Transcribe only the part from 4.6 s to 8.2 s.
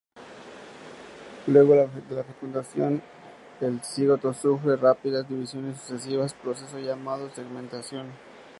rápidas divisiones sucesivas, proceso llamado segmentación.